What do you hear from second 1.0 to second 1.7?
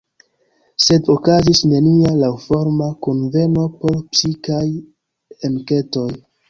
okazis